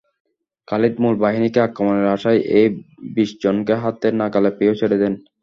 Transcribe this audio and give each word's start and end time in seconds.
খালিদ 0.67 0.95
মূল 1.01 1.15
বাহিনীকে 1.23 1.59
আক্রমণের 1.63 2.07
আশায় 2.15 2.39
এই 2.57 2.67
বিশজনকে 3.15 3.73
হাতের 3.83 4.13
নাগালে 4.19 4.51
পেয়েও 4.57 4.79
ছেড়ে 4.79 4.97
দেন। 5.01 5.13